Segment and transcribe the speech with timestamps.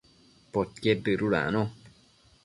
[0.55, 1.61] Podquied dëdudacno